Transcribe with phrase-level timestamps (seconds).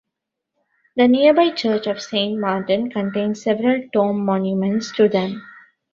[0.95, 5.43] The nearby church of Saint Martin contains several tomb-monuments to them.